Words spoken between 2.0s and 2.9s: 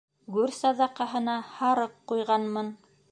ҡуйғанмын.